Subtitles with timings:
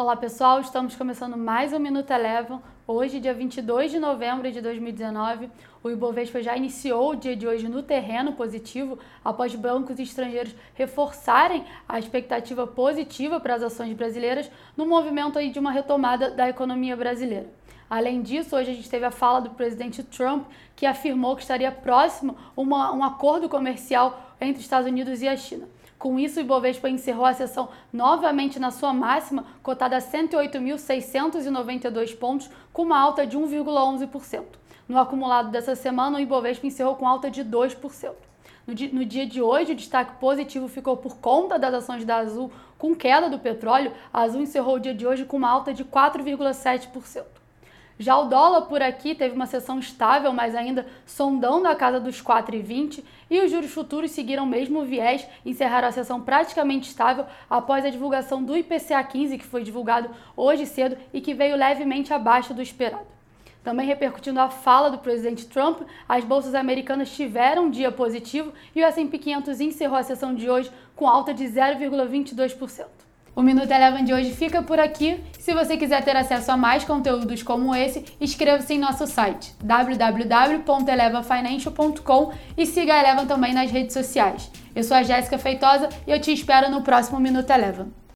[0.00, 2.58] Olá pessoal, estamos começando mais um Minuto Eleven.
[2.86, 5.50] Hoje, dia 22 de novembro de 2019,
[5.82, 11.66] o Ibovespa já iniciou o dia de hoje no terreno positivo, após bancos estrangeiros reforçarem
[11.86, 16.96] a expectativa positiva para as ações brasileiras no movimento aí de uma retomada da economia
[16.96, 17.52] brasileira.
[17.90, 21.70] Além disso, hoje a gente teve a fala do presidente Trump, que afirmou que estaria
[21.70, 25.68] próximo uma, um acordo comercial entre Estados Unidos e a China.
[26.00, 32.48] Com isso, o Ibovespa encerrou a sessão novamente na sua máxima, cotada a 108.692 pontos,
[32.72, 34.44] com uma alta de 1,11%.
[34.88, 38.14] No acumulado dessa semana, o Ibovespa encerrou com alta de 2%.
[38.66, 42.94] No dia, de hoje, o destaque positivo ficou por conta das ações da Azul com
[42.94, 43.92] queda do petróleo.
[44.10, 47.39] A Azul encerrou o dia de hoje com uma alta de 4,7%.
[48.00, 52.22] Já o dólar por aqui teve uma sessão estável, mas ainda sondando a casa dos
[52.22, 57.84] 4,20 e os juros futuros seguiram o mesmo viés, encerraram a sessão praticamente estável após
[57.84, 62.54] a divulgação do IPCA 15, que foi divulgado hoje cedo e que veio levemente abaixo
[62.54, 63.04] do esperado.
[63.62, 68.80] Também repercutindo a fala do presidente Trump, as bolsas americanas tiveram um dia positivo e
[68.80, 72.86] o S&P 500 encerrou a sessão de hoje com alta de 0,22%.
[73.36, 75.20] O Minuto Eleven de hoje fica por aqui.
[75.40, 82.32] Se você quiser ter acesso a mais conteúdos como esse, inscreva-se em nosso site www.elevafinancial.com
[82.58, 84.50] e siga a Eleven também nas redes sociais.
[84.76, 87.90] Eu sou a Jéssica Feitosa e eu te espero no próximo Minuto Eleven.